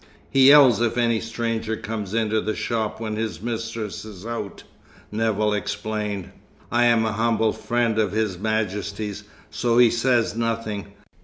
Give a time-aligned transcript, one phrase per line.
[0.31, 4.63] "He yells if any stranger comes into the shop when his mistress is out,"
[5.11, 6.31] Nevill explained.
[6.71, 10.87] "I am an humble friend of His Majesty's, so he says nothing.